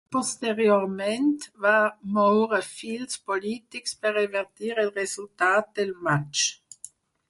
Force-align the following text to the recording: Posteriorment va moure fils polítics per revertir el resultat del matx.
Posteriorment 0.15 1.27
va 1.65 1.73
moure 2.17 2.61
fils 2.69 3.21
polítics 3.29 3.95
per 4.07 4.17
revertir 4.19 4.77
el 4.87 4.93
resultat 5.01 5.75
del 5.81 5.99
matx. 6.09 6.53